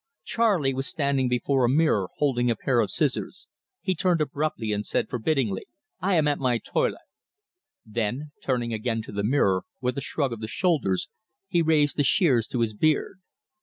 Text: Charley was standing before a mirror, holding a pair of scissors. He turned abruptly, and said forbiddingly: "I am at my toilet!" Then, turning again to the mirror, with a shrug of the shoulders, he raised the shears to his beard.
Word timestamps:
Charley 0.23 0.73
was 0.73 0.87
standing 0.87 1.29
before 1.29 1.63
a 1.63 1.69
mirror, 1.69 2.07
holding 2.15 2.49
a 2.49 2.55
pair 2.55 2.79
of 2.79 2.89
scissors. 2.89 3.45
He 3.83 3.93
turned 3.93 4.19
abruptly, 4.19 4.71
and 4.71 4.83
said 4.83 5.07
forbiddingly: 5.07 5.67
"I 5.99 6.15
am 6.15 6.27
at 6.27 6.39
my 6.39 6.57
toilet!" 6.57 7.03
Then, 7.85 8.31
turning 8.41 8.73
again 8.73 9.03
to 9.03 9.11
the 9.11 9.21
mirror, 9.23 9.61
with 9.79 9.99
a 9.99 10.01
shrug 10.01 10.33
of 10.33 10.39
the 10.39 10.47
shoulders, 10.47 11.07
he 11.47 11.61
raised 11.61 11.97
the 11.97 12.03
shears 12.03 12.47
to 12.47 12.61
his 12.61 12.73
beard. 12.73 13.19